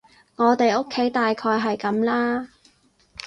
[0.35, 2.47] 我哋屋企大概係噉啦